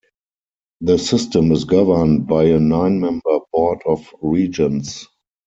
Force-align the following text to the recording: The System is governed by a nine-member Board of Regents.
The 0.79 0.97
System 0.97 1.51
is 1.51 1.63
governed 1.65 2.25
by 2.25 2.45
a 2.45 2.59
nine-member 2.59 3.41
Board 3.53 3.83
of 3.85 4.09
Regents. 4.19 5.07